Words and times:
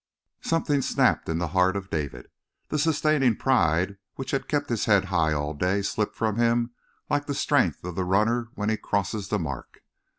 Something 0.41 0.81
snapped 0.81 1.29
in 1.29 1.37
the 1.37 1.49
heart 1.49 1.75
of 1.75 1.91
David. 1.91 2.25
The 2.69 2.79
sustaining 2.79 3.35
pride 3.35 3.97
which 4.15 4.31
had 4.31 4.47
kept 4.47 4.67
his 4.71 4.85
head 4.85 5.05
high 5.13 5.31
all 5.31 5.53
day 5.53 5.83
slipped 5.83 6.15
from 6.15 6.37
him 6.37 6.71
like 7.07 7.27
the 7.27 7.35
strength 7.35 7.83
of 7.83 7.93
the 7.93 8.03
runner 8.03 8.49
when 8.55 8.69
he 8.69 8.77
crosses 8.77 9.27
the 9.27 9.37
mark. 9.37 9.83